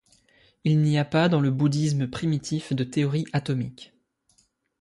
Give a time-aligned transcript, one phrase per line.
[0.63, 3.93] Il n'y a pas dans le bouddhisme primitif de théorie atomique.